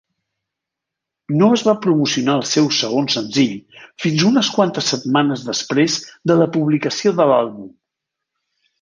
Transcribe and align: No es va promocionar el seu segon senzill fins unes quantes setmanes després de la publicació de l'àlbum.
No 1.41 1.49
es 1.57 1.63
va 1.67 1.75
promocionar 1.83 2.37
el 2.41 2.47
seu 2.53 2.71
segon 2.79 3.11
senzill 3.17 3.53
fins 4.07 4.25
unes 4.33 4.51
quantes 4.57 4.91
setmanes 4.97 5.47
després 5.53 6.03
de 6.33 6.43
la 6.45 6.53
publicació 6.61 7.19
de 7.23 7.33
l'àlbum. 7.35 7.73